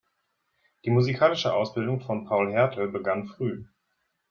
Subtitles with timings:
[0.83, 3.65] Die musikalische Ausbildung von Paul Hertel begann früh.